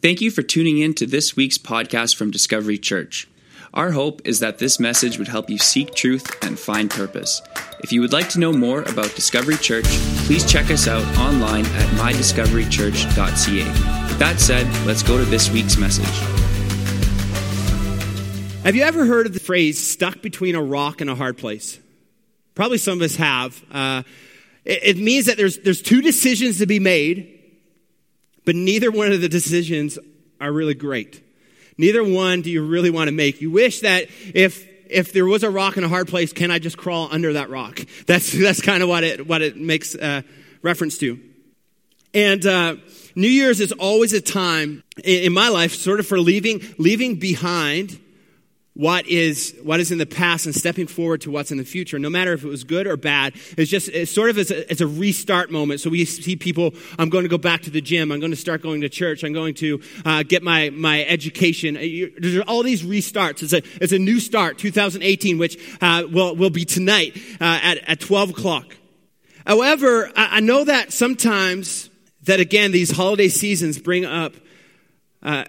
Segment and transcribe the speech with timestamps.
[0.00, 3.26] Thank you for tuning in to this week's podcast from Discovery Church.
[3.74, 7.42] Our hope is that this message would help you seek truth and find purpose.
[7.80, 9.86] If you would like to know more about Discovery Church,
[10.26, 13.64] please check us out online at mydiscoverychurch.ca.
[14.08, 16.06] With that said, let's go to this week's message.
[18.62, 21.80] Have you ever heard of the phrase stuck between a rock and a hard place?
[22.54, 23.60] Probably some of us have.
[23.72, 24.04] Uh,
[24.64, 27.37] it, it means that there's, there's two decisions to be made
[28.48, 29.98] but neither one of the decisions
[30.40, 31.22] are really great.
[31.76, 33.42] Neither one do you really want to make.
[33.42, 36.58] You wish that if if there was a rock in a hard place, can I
[36.58, 37.78] just crawl under that rock?
[38.06, 40.22] That's that's kind of what it what it makes uh,
[40.62, 41.20] reference to.
[42.14, 42.76] And uh,
[43.14, 47.16] New Year's is always a time in, in my life, sort of for leaving leaving
[47.16, 48.00] behind
[48.78, 51.98] what is what is in the past and stepping forward to what's in the future.
[51.98, 54.70] No matter if it was good or bad it's just it's sort of as a,
[54.70, 55.80] as a restart moment.
[55.80, 58.12] So we see people i'm going to go back to the gym.
[58.12, 59.24] I'm going to start going to church.
[59.24, 61.76] I'm going to uh, get my my education.
[61.76, 63.42] Uh, there's all these restarts.
[63.42, 67.78] It's a it's a new start 2018 which uh, will will be tonight uh, at,
[67.78, 68.76] at 12 o'clock.
[69.44, 71.90] However I, I, know that sometimes
[72.22, 74.34] that again these holiday seasons bring up
[75.20, 75.46] uh,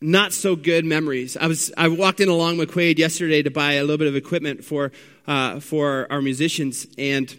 [0.00, 1.36] not so good memories.
[1.36, 4.64] I was I walked in along McQuade yesterday to buy a little bit of equipment
[4.64, 4.92] for
[5.26, 7.36] uh, for our musicians, and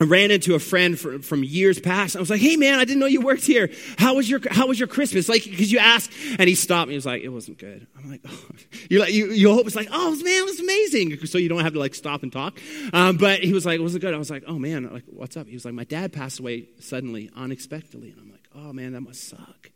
[0.00, 2.16] I ran into a friend from, years past.
[2.16, 3.70] I was like, "Hey, man, I didn't know you worked here.
[3.98, 6.94] How was your How was your Christmas?" Like, because you asked, and he stopped me.
[6.94, 8.46] He was like, "It wasn't good." I'm like, oh.
[8.88, 11.60] "You like you you hope it's like, oh man, it was amazing." So you don't
[11.60, 12.58] have to like stop and talk.
[12.94, 15.36] Um, but he was like, "Was it good?" I was like, "Oh man, like what's
[15.36, 18.94] up?" He was like, "My dad passed away suddenly, unexpectedly," and I'm like, "Oh man,
[18.94, 19.70] that must suck."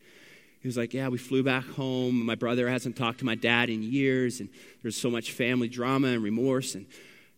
[0.64, 2.24] He was like, Yeah, we flew back home.
[2.24, 4.48] My brother hasn't talked to my dad in years, and
[4.80, 6.74] there's so much family drama and remorse.
[6.74, 6.86] And,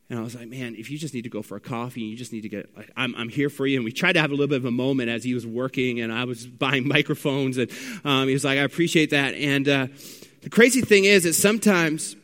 [0.08, 2.16] and I was like, Man, if you just need to go for a coffee you
[2.16, 3.78] just need to get, like, I'm, I'm here for you.
[3.78, 5.98] And we tried to have a little bit of a moment as he was working,
[5.98, 7.58] and I was buying microphones.
[7.58, 7.68] And
[8.04, 9.34] um, he was like, I appreciate that.
[9.34, 9.88] And uh,
[10.42, 12.14] the crazy thing is that sometimes,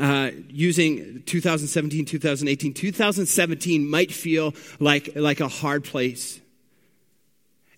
[0.00, 6.40] uh, using 2017, 2018, 2017 might feel like, like a hard place.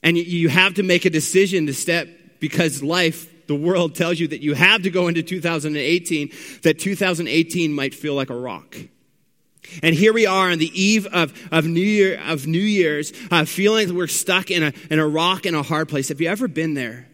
[0.05, 2.09] And you have to make a decision to step
[2.41, 6.33] because life, the world tells you that you have to go into 2018,
[6.63, 8.77] that 2018 might feel like a rock.
[9.83, 13.45] And here we are on the eve of, of New Year of New Year's, uh,
[13.45, 16.09] feeling that we're stuck in a in a rock in a hard place.
[16.09, 17.08] Have you ever been there?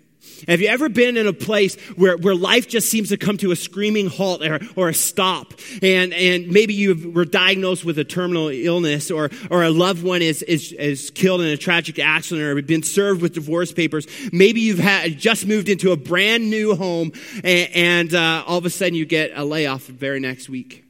[0.48, 3.50] Have you ever been in a place where, where life just seems to come to
[3.50, 5.54] a screaming halt or, or a stop?
[5.82, 10.22] And, and maybe you were diagnosed with a terminal illness or, or a loved one
[10.22, 14.06] is, is, is killed in a tragic accident or been served with divorce papers.
[14.32, 17.12] Maybe you've had, just moved into a brand new home
[17.42, 20.83] and, and uh, all of a sudden you get a layoff the very next week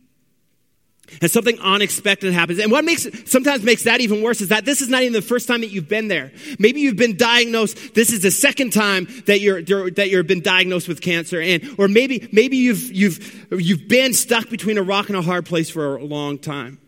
[1.20, 2.58] and something unexpected happens.
[2.58, 5.22] And what makes sometimes makes that even worse is that this is not even the
[5.22, 6.32] first time that you've been there.
[6.58, 7.94] Maybe you've been diagnosed.
[7.94, 11.88] This is the second time that you're that you've been diagnosed with cancer, and or
[11.88, 15.96] maybe maybe you've you've you've been stuck between a rock and a hard place for
[15.96, 16.78] a long time.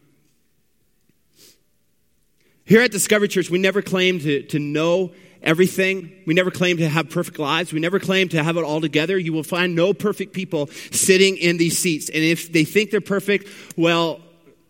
[2.66, 5.12] Here at Discovery Church, we never claim to, to know
[5.46, 6.12] everything.
[6.26, 7.72] We never claim to have perfect lives.
[7.72, 9.16] We never claim to have it all together.
[9.16, 12.10] You will find no perfect people sitting in these seats.
[12.10, 14.20] And if they think they're perfect, well,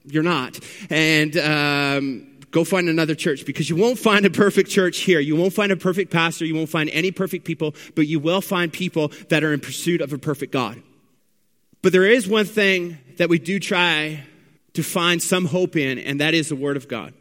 [0.04, 0.60] you're not.
[0.91, 5.20] And, um, go find another church because you won't find a perfect church here.
[5.20, 6.44] You won't find a perfect pastor.
[6.44, 10.00] You won't find any perfect people, but you will find people that are in pursuit
[10.00, 10.82] of a perfect God.
[11.82, 14.25] But there is one thing that we do try
[14.75, 17.15] to find some hope in, and that is the Word of God.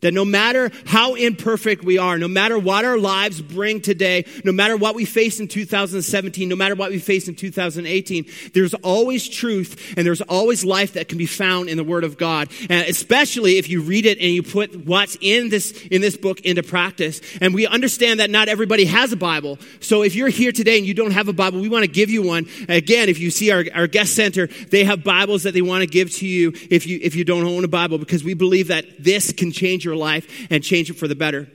[0.00, 4.52] That no matter how imperfect we are, no matter what our lives bring today, no
[4.52, 9.28] matter what we face in 2017, no matter what we face in 2018, there's always
[9.28, 12.48] truth and there's always life that can be found in the Word of God.
[12.68, 16.40] And especially if you read it and you put what's in this, in this book
[16.40, 17.20] into practice.
[17.40, 19.58] And we understand that not everybody has a Bible.
[19.80, 22.10] So if you're here today and you don't have a Bible, we want to give
[22.10, 22.46] you one.
[22.68, 25.86] Again, if you see our, our guest center, they have Bibles that they want to
[25.86, 28.84] give to you if you, if you don't own a Bible because we believe that
[28.98, 31.48] this can change your life and change it for the better.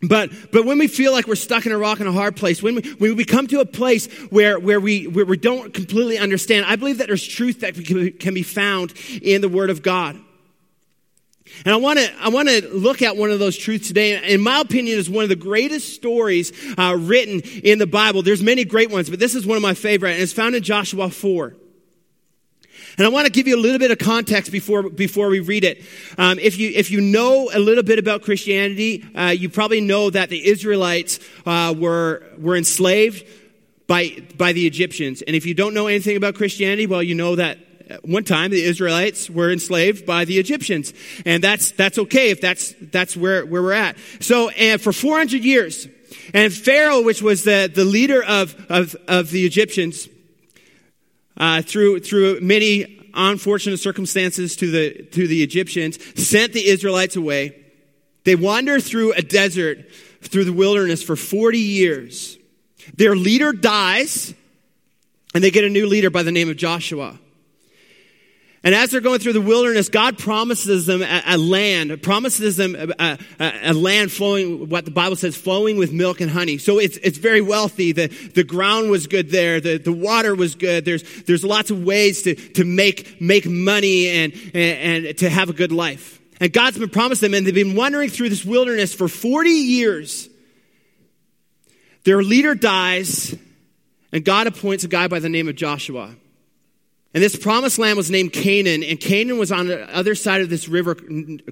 [0.00, 2.62] But, but when we feel like we're stuck in a rock and a hard place,
[2.62, 6.18] when we, when we come to a place where, where, we, where we don't completely
[6.18, 10.16] understand, I believe that there's truth that can be found in the Word of God.
[11.64, 14.34] And I want to I want to look at one of those truths today.
[14.34, 18.22] In my opinion, is one of the greatest stories uh, written in the Bible.
[18.22, 20.62] There's many great ones, but this is one of my favorite, and it's found in
[20.62, 21.54] Joshua four.
[22.96, 25.64] And I want to give you a little bit of context before, before we read
[25.64, 25.84] it.
[26.16, 30.10] Um, if, you, if you know a little bit about Christianity, uh, you probably know
[30.10, 33.26] that the Israelites uh, were, were enslaved
[33.86, 35.22] by, by the Egyptians.
[35.22, 37.58] And if you don't know anything about Christianity, well, you know that
[38.02, 40.92] one time the Israelites were enslaved by the Egyptians.
[41.24, 43.96] And that's, that's okay if that's, that's where, where we're at.
[44.20, 45.88] So, and for 400 years,
[46.34, 50.08] And Pharaoh, which was the, the leader of, of, of the Egyptians,
[51.38, 57.64] uh, through, through many unfortunate circumstances to the, to the Egyptians, sent the Israelites away.
[58.24, 59.90] They wander through a desert,
[60.20, 62.36] through the wilderness for 40 years.
[62.94, 64.34] Their leader dies,
[65.34, 67.18] and they get a new leader by the name of Joshua.
[68.64, 72.74] And as they're going through the wilderness, God promises them a, a land, promises them
[72.74, 76.58] a, a, a, land flowing, what the Bible says, flowing with milk and honey.
[76.58, 77.92] So it's, it's very wealthy.
[77.92, 79.60] The, the ground was good there.
[79.60, 80.84] The, the water was good.
[80.84, 85.50] There's, there's lots of ways to, to make, make money and, and, and to have
[85.50, 86.20] a good life.
[86.40, 90.28] And God's been promised them, and they've been wandering through this wilderness for 40 years.
[92.04, 93.36] Their leader dies,
[94.12, 96.14] and God appoints a guy by the name of Joshua.
[97.14, 100.50] And this promised land was named Canaan, and Canaan was on the other side of
[100.50, 100.94] this river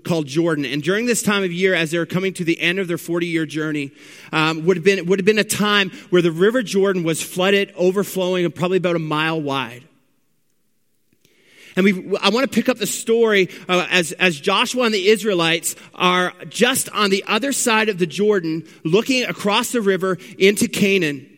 [0.04, 0.66] called Jordan.
[0.66, 2.98] And during this time of year, as they were coming to the end of their
[2.98, 3.90] 40 year journey,
[4.32, 7.72] um, would, have been, would have been a time where the river Jordan was flooded,
[7.74, 9.84] overflowing, and probably about a mile wide.
[11.74, 15.08] And we, I want to pick up the story uh, as, as Joshua and the
[15.08, 20.68] Israelites are just on the other side of the Jordan, looking across the river into
[20.68, 21.30] Canaan.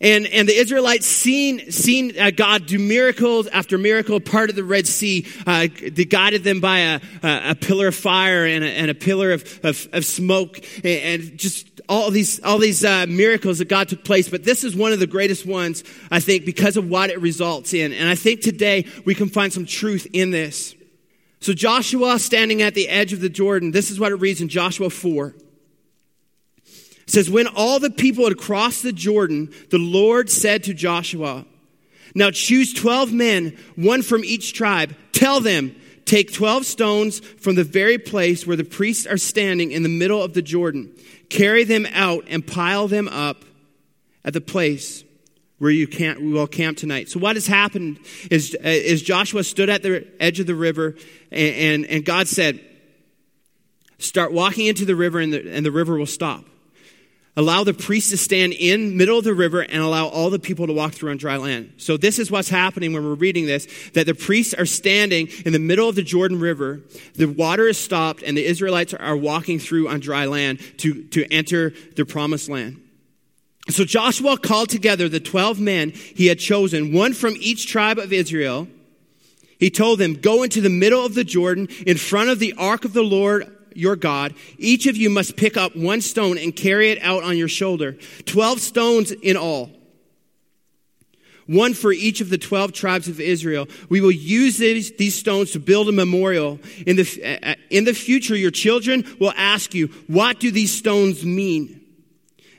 [0.00, 4.64] And, and the Israelites seen, seen uh, God do miracles after miracle, part of the
[4.64, 5.26] Red Sea.
[5.46, 9.32] Uh, guided them by a, a, a pillar of fire and a, and a pillar
[9.32, 13.88] of, of, of smoke and, and, just all these, all these uh, miracles that God
[13.88, 14.28] took place.
[14.28, 17.72] But this is one of the greatest ones, I think, because of what it results
[17.72, 17.92] in.
[17.92, 20.74] And I think today we can find some truth in this.
[21.40, 24.48] So Joshua standing at the edge of the Jordan, this is what it reads in
[24.48, 25.34] Joshua 4.
[27.06, 31.44] It says, When all the people had crossed the Jordan, the Lord said to Joshua,
[32.14, 34.94] Now choose 12 men, one from each tribe.
[35.12, 35.74] Tell them,
[36.06, 40.22] Take 12 stones from the very place where the priests are standing in the middle
[40.22, 40.92] of the Jordan.
[41.28, 43.44] Carry them out and pile them up
[44.24, 45.02] at the place
[45.58, 47.08] where you can't, we will camp tonight.
[47.08, 47.98] So what has happened
[48.30, 50.94] is, uh, is Joshua stood at the edge of the river
[51.32, 52.60] and, and, and God said,
[53.98, 56.44] start walking into the river and the, and the river will stop.
[57.38, 60.66] Allow the priests to stand in middle of the river and allow all the people
[60.66, 61.74] to walk through on dry land.
[61.76, 65.52] So this is what's happening when we're reading this, that the priests are standing in
[65.52, 66.80] the middle of the Jordan River.
[67.14, 71.30] The water is stopped and the Israelites are walking through on dry land to, to
[71.30, 72.80] enter the promised land.
[73.68, 78.14] So Joshua called together the 12 men he had chosen, one from each tribe of
[78.14, 78.66] Israel.
[79.58, 82.86] He told them, go into the middle of the Jordan in front of the ark
[82.86, 86.90] of the Lord your God, each of you must pick up one stone and carry
[86.90, 87.96] it out on your shoulder.
[88.24, 89.70] Twelve stones in all.
[91.46, 93.68] One for each of the 12 tribes of Israel.
[93.88, 96.58] We will use these, these stones to build a memorial.
[96.86, 101.80] In the, in the future, your children will ask you, what do these stones mean?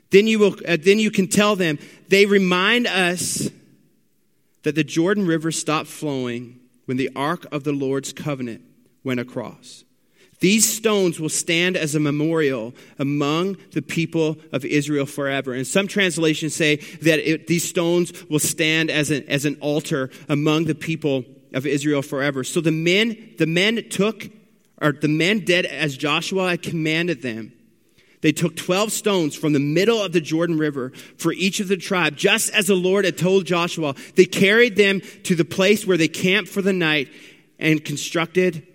[0.10, 3.50] Then you will, uh, then you can tell them, they remind us
[4.64, 8.62] that the Jordan River stopped flowing when the ark of the Lord's covenant
[9.04, 9.84] went across.
[10.40, 15.54] These stones will stand as a memorial among the people of Israel forever.
[15.54, 20.12] And some translations say that it, these stones will stand as an, as an altar
[20.30, 22.44] among the people of Israel forever.
[22.44, 24.30] So the men, the men took,
[24.80, 27.54] or the men did as Joshua had commanded them.
[28.22, 31.78] They took 12 stones from the middle of the Jordan River for each of the
[31.78, 33.96] tribe, just as the Lord had told Joshua.
[34.16, 37.10] They carried them to the place where they camped for the night
[37.60, 38.68] and constructed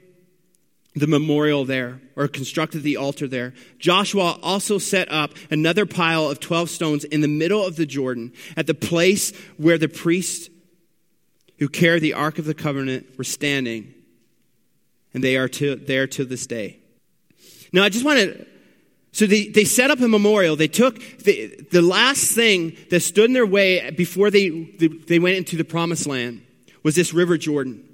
[0.95, 3.55] the memorial there or constructed the altar there.
[3.79, 8.33] Joshua also set up another pile of 12 stones in the middle of the Jordan
[8.57, 10.51] at the place where the priests
[11.59, 13.95] who carried the Ark of the Covenant were standing.
[15.15, 16.79] And they are to, there to this day.
[17.73, 18.47] Now, I just want to.
[19.15, 20.57] So they, they set up a memorial.
[20.57, 25.37] They took the, the last thing that stood in their way before they, they went
[25.37, 26.41] into the promised land
[26.83, 27.87] was this river Jordan.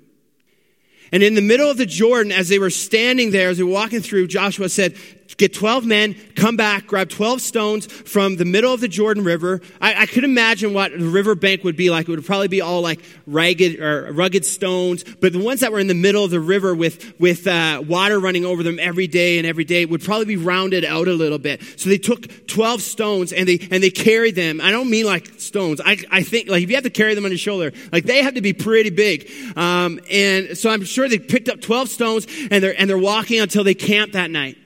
[1.12, 3.71] And in the middle of the Jordan, as they were standing there, as they were
[3.71, 4.95] walking through, Joshua said,
[5.38, 9.61] get 12 men, come back, grab 12 stones from the middle of the Jordan River.
[9.80, 12.09] I, I could imagine what the river bank would be like.
[12.09, 15.78] It would probably be all like ragged or rugged stones, but the ones that were
[15.78, 19.38] in the middle of the river with, with uh, water running over them every day
[19.38, 21.62] and every day would probably be rounded out a little bit.
[21.76, 24.61] So they took 12 stones and they, and they carried them.
[24.61, 25.80] I don't mean like stones.
[25.85, 28.23] I, I think like if you have to carry them on your shoulder, like they
[28.25, 29.30] have to be pretty big.
[29.57, 33.40] Um, and so I'm sure they picked up 12 stones and they're, and they're walking
[33.40, 34.59] until they camp that night.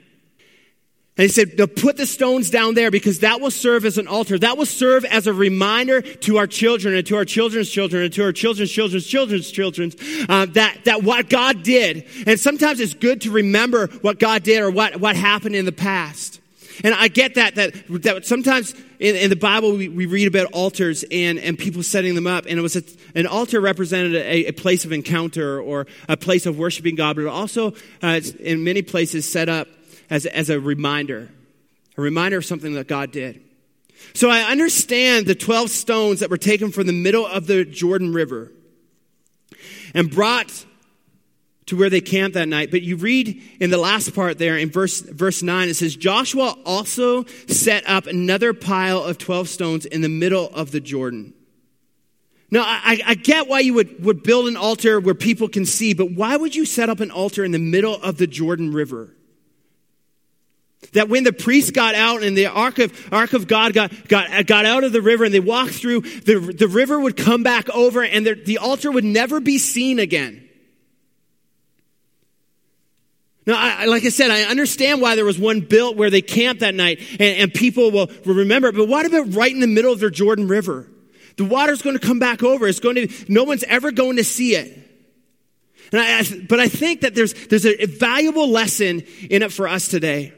[1.18, 4.08] And he said, no, put the stones down there because that will serve as an
[4.08, 4.38] altar.
[4.38, 8.12] That will serve as a reminder to our children and to our children's children and
[8.14, 9.92] to our children's children's children's children
[10.30, 12.06] uh, that, that what God did.
[12.26, 15.72] And sometimes it's good to remember what God did or what, what happened in the
[15.72, 16.40] past.
[16.82, 20.50] And I get that, that, that sometimes in, in the Bible we, we, read about
[20.52, 22.46] altars and, and people setting them up.
[22.48, 22.82] And it was a,
[23.14, 27.26] an altar represented a, a, place of encounter or a place of worshiping God, but
[27.26, 29.68] also uh, in many places set up
[30.12, 31.30] as, as a reminder,
[31.96, 33.40] a reminder of something that God did.
[34.12, 38.12] So I understand the 12 stones that were taken from the middle of the Jordan
[38.12, 38.52] River
[39.94, 40.66] and brought
[41.66, 42.70] to where they camped that night.
[42.70, 46.56] But you read in the last part there in verse, verse 9, it says, Joshua
[46.66, 51.32] also set up another pile of 12 stones in the middle of the Jordan.
[52.50, 55.94] Now, I, I get why you would, would build an altar where people can see,
[55.94, 59.14] but why would you set up an altar in the middle of the Jordan River?
[60.92, 64.46] That when the priests got out and the ark of, ark of God got, got,
[64.46, 67.70] got out of the river and they walked through, the, the river would come back
[67.70, 70.46] over and the, the altar would never be seen again.
[73.46, 76.60] Now, I, like I said, I understand why there was one built where they camped
[76.60, 79.66] that night and, and people will, will remember it, but what about right in the
[79.66, 80.88] middle of their Jordan River?
[81.36, 82.68] The water's going to come back over.
[82.68, 84.78] It's going to, no one's ever going to see it.
[85.90, 89.88] And I, but I think that there's, there's a valuable lesson in it for us
[89.88, 90.34] today.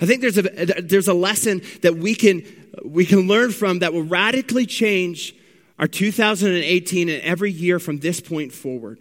[0.00, 2.42] I think there's a, there's a lesson that we can,
[2.84, 5.34] we can learn from that will radically change
[5.78, 8.98] our 2018 and every year from this point forward.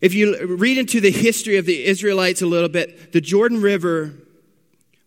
[0.00, 4.14] If you read into the history of the Israelites a little bit, the Jordan River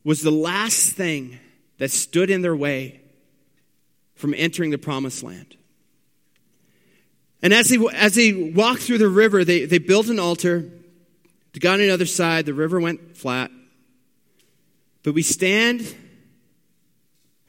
[0.04, 1.40] was the last thing
[1.78, 3.02] that stood in their way
[4.16, 5.56] from entering the promised land.
[7.42, 10.70] And as they, as they walked through the river, they, they built an altar.
[11.54, 13.50] They got on the other side, the river went flat.
[15.04, 15.82] But we stand,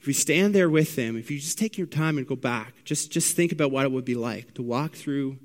[0.00, 2.74] if we stand there with them, if you just take your time and go back,
[2.84, 5.38] just, just think about what it would be like to walk through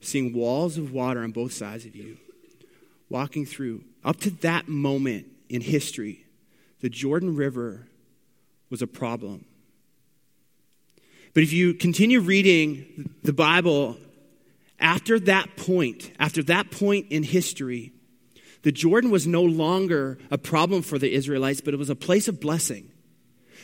[0.00, 2.18] seeing walls of water on both sides of you,
[3.08, 3.84] walking through.
[4.04, 6.24] Up to that moment in history,
[6.80, 7.86] the Jordan River
[8.68, 9.44] was a problem.
[11.34, 13.96] But if you continue reading the Bible,
[14.78, 17.92] after that point, after that point in history,
[18.62, 22.28] the Jordan was no longer a problem for the Israelites, but it was a place
[22.28, 22.88] of blessing.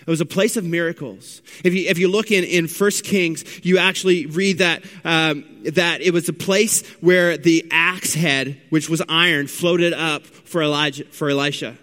[0.00, 1.42] It was a place of miracles.
[1.64, 6.00] If you, if you look in, in 1 Kings, you actually read that, um, that
[6.00, 11.04] it was a place where the axe head, which was iron, floated up for, Elijah,
[11.06, 11.76] for Elisha.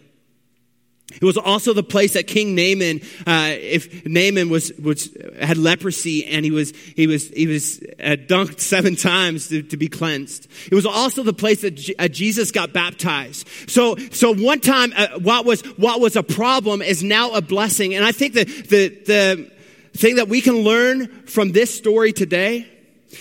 [1.13, 6.25] It was also the place that King Naaman, uh, if Naaman was, was, had leprosy
[6.25, 10.47] and he was, he was, he was uh, dunked seven times to, to, be cleansed.
[10.69, 13.47] It was also the place that uh, Jesus got baptized.
[13.69, 17.93] So, so one time, uh, what was, what was a problem is now a blessing.
[17.93, 19.51] And I think that the, the
[19.93, 22.67] thing that we can learn from this story today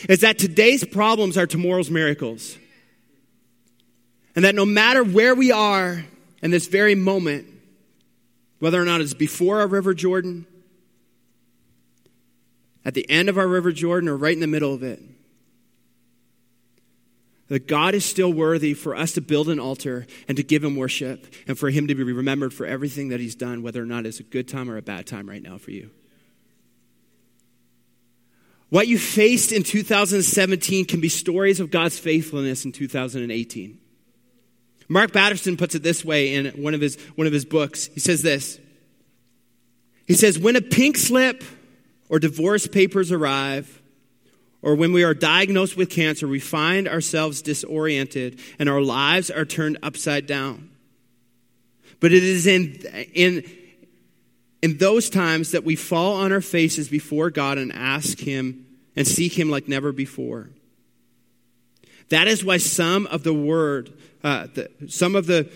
[0.08, 2.56] is that today's problems are tomorrow's miracles.
[4.34, 6.02] And that no matter where we are
[6.42, 7.53] in this very moment,
[8.64, 10.46] whether or not it's before our River Jordan,
[12.82, 15.02] at the end of our River Jordan, or right in the middle of it.
[17.48, 20.76] That God is still worthy for us to build an altar and to give Him
[20.76, 24.06] worship and for Him to be remembered for everything that He's done, whether or not
[24.06, 25.90] it's a good time or a bad time right now for you.
[28.70, 33.78] What you faced in 2017 can be stories of God's faithfulness in 2018.
[34.88, 37.86] Mark Batterson puts it this way in one of his, one of his books.
[37.86, 38.58] He says this
[40.06, 41.42] He says, When a pink slip
[42.08, 43.82] or divorce papers arrive,
[44.64, 49.44] or when we are diagnosed with cancer, we find ourselves disoriented and our lives are
[49.44, 50.70] turned upside down.
[52.00, 52.80] But it is in,
[53.14, 53.44] in,
[54.62, 59.06] in those times that we fall on our faces before God and ask Him and
[59.06, 60.48] seek Him like never before.
[62.08, 63.92] That is why some of the word,
[64.22, 65.50] uh, the, some of the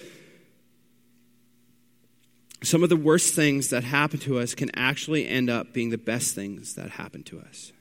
[2.62, 5.98] some of the worst things that happen to us can actually end up being the
[5.98, 7.72] best things that happen to us.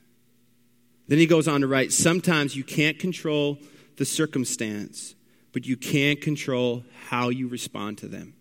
[1.08, 3.58] Then he goes on to write sometimes you can't control
[3.96, 5.14] the circumstance,
[5.52, 8.34] but you can control how you respond to them.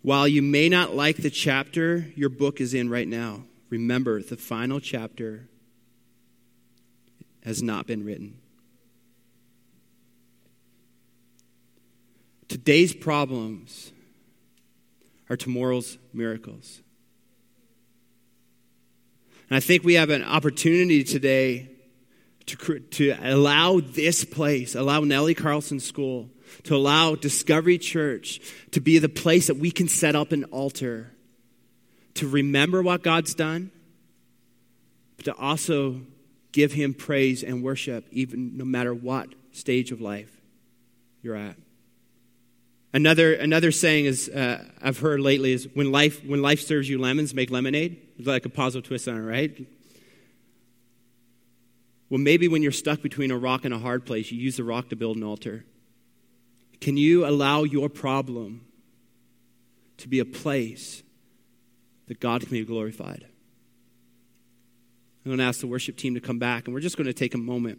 [0.00, 4.36] While you may not like the chapter your book is in right now, remember the
[4.36, 5.48] final chapter
[7.42, 8.38] has not been written.
[12.48, 13.92] Today's problems
[15.30, 16.80] are tomorrow's miracles.
[19.48, 21.70] And I think we have an opportunity today
[22.46, 26.30] to, to allow this place, allow Nellie Carlson School,
[26.64, 28.40] to allow Discovery Church
[28.72, 31.10] to be the place that we can set up an altar
[32.14, 33.70] to remember what God's done,
[35.16, 36.00] but to also
[36.52, 40.30] give Him praise and worship, even no matter what stage of life
[41.22, 41.56] you're at.
[42.94, 46.96] Another, another saying is uh, I've heard lately is when life, when life serves you
[46.96, 48.00] lemons, make lemonade.
[48.20, 49.66] Like a positive twist on it, right?
[52.08, 54.62] Well, maybe when you're stuck between a rock and a hard place, you use the
[54.62, 55.64] rock to build an altar.
[56.80, 58.64] Can you allow your problem
[59.96, 61.02] to be a place
[62.06, 63.26] that God can be glorified?
[65.24, 67.12] I'm going to ask the worship team to come back, and we're just going to
[67.12, 67.78] take a moment.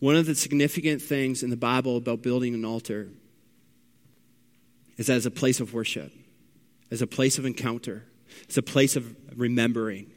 [0.00, 3.08] One of the significant things in the Bible about building an altar
[4.96, 6.12] is as a place of worship,
[6.90, 8.04] as a place of encounter,
[8.48, 10.10] as a place of remembering.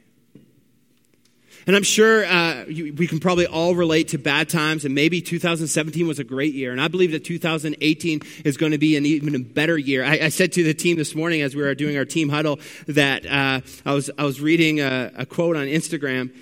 [1.66, 5.20] And I'm sure uh, you, we can probably all relate to bad times, and maybe
[5.20, 6.72] 2017 was a great year.
[6.72, 10.04] And I believe that 2018 is going to be an even better year.
[10.04, 12.58] I, I said to the team this morning as we were doing our team huddle
[12.86, 16.34] that uh, I, was, I was reading a, a quote on Instagram,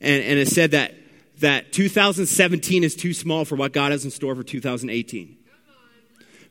[0.00, 0.94] and, and it said that,
[1.40, 5.36] that 2017 is too small for what God has in store for 2018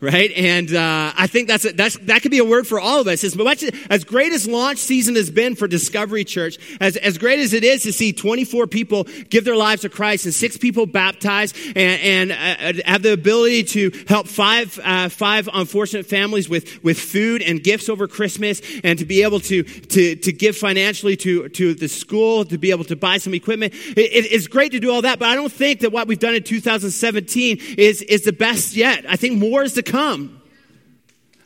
[0.02, 0.32] right?
[0.36, 3.08] And uh, I think that's, a, that's that could be a word for all of
[3.08, 3.24] us.
[3.24, 7.40] As much as great as launch season has been for Discovery Church, as as great
[7.40, 10.86] as it is to see 24 people give their lives to Christ and six people
[10.86, 16.84] baptized, and, and uh, have the ability to help five uh, five unfortunate families with
[16.84, 21.16] with food and gifts over Christmas, and to be able to to to give financially
[21.18, 23.74] to to the school, to be able to buy some equipment.
[23.74, 26.36] It, it's great to do all that, but I don't think that what we've done
[26.36, 29.06] in 2017 is is the best yet.
[29.08, 30.42] I think more is to come.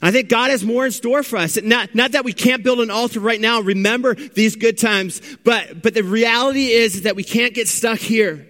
[0.01, 1.61] I think God has more in store for us.
[1.61, 5.81] Not, not that we can't build an altar right now, remember these good times, but,
[5.81, 8.47] but the reality is, is that we can't get stuck here.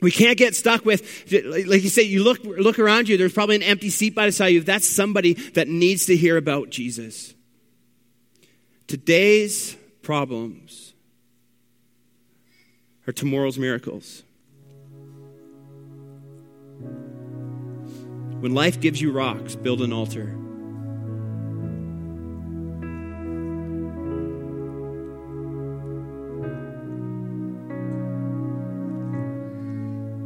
[0.00, 1.02] We can't get stuck with,
[1.32, 4.32] like you say, you look, look around you, there's probably an empty seat by the
[4.32, 4.60] side of you.
[4.62, 7.32] That's somebody that needs to hear about Jesus.
[8.88, 10.92] Today's problems
[13.06, 14.24] are tomorrow's miracles.
[18.42, 20.24] When life gives you rocks, build an altar.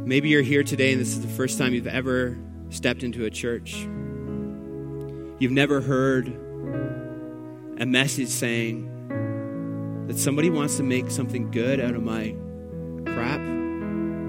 [0.07, 2.35] Maybe you're here today and this is the first time you've ever
[2.71, 3.75] stepped into a church.
[5.37, 6.27] You've never heard
[7.79, 12.35] a message saying that somebody wants to make something good out of my
[13.05, 13.41] crap.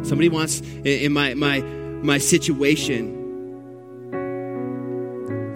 [0.04, 3.17] Somebody wants in my my my situation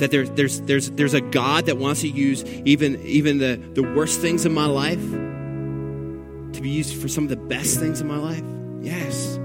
[0.03, 3.85] that there's, there's, there's, there's a God that wants to use even, even the, the
[3.85, 8.09] worst things in my life to be used for some of the best things in
[8.09, 8.43] my life?
[8.81, 9.39] Yes.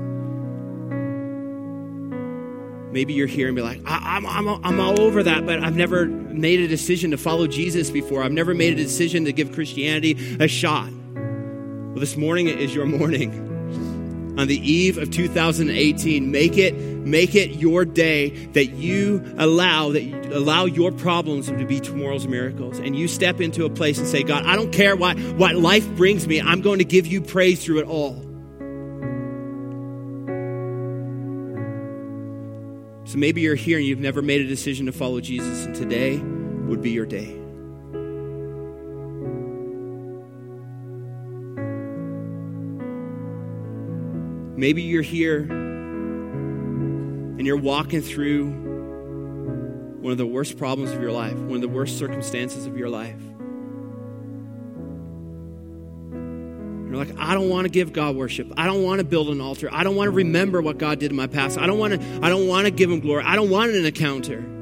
[2.92, 5.60] Maybe you're here and be like, I, am I'm, I'm, I'm all over that, but
[5.60, 8.24] I've never made a decision to follow Jesus before.
[8.24, 10.90] I've never made a decision to give Christianity a shot.
[11.14, 13.57] Well, this morning is your morning
[14.38, 16.32] on the eve of 2018.
[16.32, 21.66] Make it, make it your day that you allow that you allow your problems to
[21.66, 22.80] be tomorrow's miracles.
[22.80, 25.88] And you step into a place and say, God, I don't care what, what life
[25.96, 26.42] brings me.
[26.42, 28.24] I'm going to give you praise through it all.
[33.08, 36.18] So maybe you're here and you've never made a decision to follow Jesus, and today
[36.18, 37.47] would be your day.
[44.58, 45.42] Maybe you're here
[47.38, 48.50] and you're walking through
[50.02, 52.90] one of the worst problems of your life, one of the worst circumstances of your
[52.90, 53.22] life.
[56.88, 58.52] You're like, I don't want to give God worship.
[58.58, 59.70] I don't want to build an altar.
[59.72, 61.60] I don't want to remember what God did in my past.
[61.60, 63.26] I don't want to, I don't want to give him glory.
[63.26, 64.57] I don't want an encounter.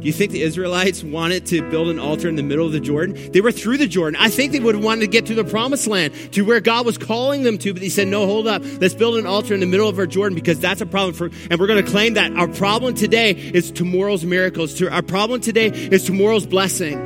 [0.00, 2.80] Do you think the Israelites wanted to build an altar in the middle of the
[2.80, 3.32] Jordan?
[3.32, 4.18] They were through the Jordan.
[4.18, 6.86] I think they would have wanted to get to the promised land, to where God
[6.86, 8.62] was calling them to, but they said, no, hold up.
[8.64, 11.26] Let's build an altar in the middle of our Jordan because that's a problem for,
[11.50, 14.80] and we're going to claim that our problem today is tomorrow's miracles.
[14.80, 16.98] Our problem today is tomorrow's blessing.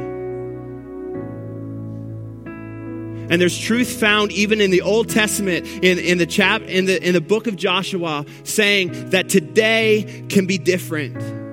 [3.29, 7.03] And there's truth found even in the Old Testament, in, in the chap in the
[7.03, 11.44] in the book of Joshua, saying that today can be different.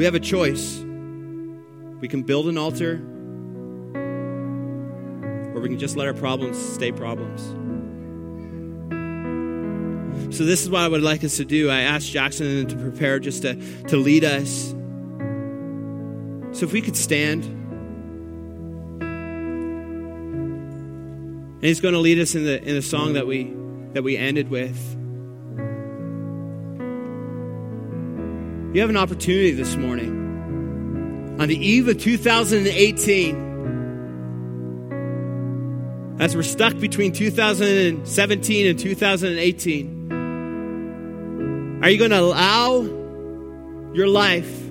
[0.00, 0.78] We have a choice.
[0.78, 2.94] We can build an altar,
[5.54, 7.42] or we can just let our problems stay problems.
[10.34, 11.68] So, this is what I would like us to do.
[11.68, 13.56] I asked Jackson to prepare just to,
[13.88, 14.70] to lead us.
[16.58, 17.44] So, if we could stand.
[21.56, 23.52] And he's going to lead us in the, in the song that we,
[23.92, 24.78] that we ended with.
[28.72, 33.50] You have an opportunity this morning on the eve of 2018.
[36.20, 40.12] as we're stuck between 2017 and 2018,
[41.82, 42.82] are you going to allow
[43.94, 44.68] your life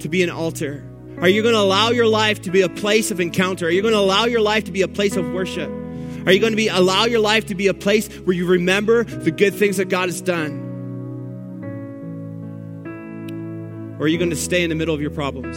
[0.00, 0.84] to be an altar?
[1.18, 3.68] Are you going to allow your life to be a place of encounter?
[3.68, 5.70] Are you going to allow your life to be a place of worship?
[6.26, 9.04] Are you going to be allow your life to be a place where you remember
[9.04, 10.65] the good things that God has done?
[13.98, 15.56] Or are you going to stay in the middle of your problems?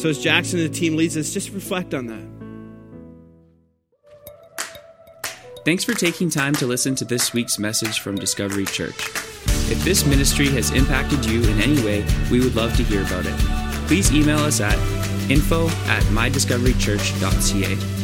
[0.00, 2.26] So as Jackson and the team leads us, just reflect on that.
[5.64, 8.98] Thanks for taking time to listen to this week's message from Discovery Church.
[9.70, 13.26] If this ministry has impacted you in any way, we would love to hear about
[13.26, 13.38] it.
[13.86, 14.78] Please email us at
[15.30, 17.99] info at mydiscoverychurch.ca.